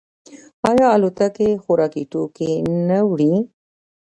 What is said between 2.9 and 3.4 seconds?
وړي؟